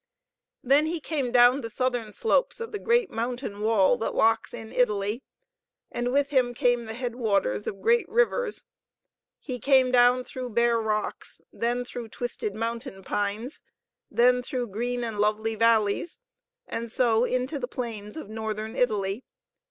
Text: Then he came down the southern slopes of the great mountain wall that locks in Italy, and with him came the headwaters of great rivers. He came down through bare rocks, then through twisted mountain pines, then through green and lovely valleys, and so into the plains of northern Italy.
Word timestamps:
Then 0.63 0.87
he 0.87 0.99
came 0.99 1.31
down 1.31 1.61
the 1.61 1.69
southern 1.69 2.11
slopes 2.11 2.59
of 2.59 2.71
the 2.71 2.79
great 2.79 3.11
mountain 3.11 3.59
wall 3.61 3.97
that 3.97 4.15
locks 4.15 4.51
in 4.51 4.71
Italy, 4.71 5.21
and 5.91 6.11
with 6.11 6.31
him 6.31 6.55
came 6.55 6.85
the 6.85 6.95
headwaters 6.95 7.67
of 7.67 7.83
great 7.83 8.09
rivers. 8.09 8.63
He 9.37 9.59
came 9.59 9.91
down 9.91 10.23
through 10.23 10.53
bare 10.55 10.79
rocks, 10.81 11.39
then 11.53 11.85
through 11.85 12.07
twisted 12.09 12.55
mountain 12.55 13.03
pines, 13.03 13.61
then 14.09 14.41
through 14.41 14.69
green 14.69 15.03
and 15.03 15.19
lovely 15.19 15.53
valleys, 15.53 16.17
and 16.65 16.91
so 16.91 17.23
into 17.23 17.59
the 17.59 17.67
plains 17.67 18.17
of 18.17 18.27
northern 18.27 18.75
Italy. 18.75 19.23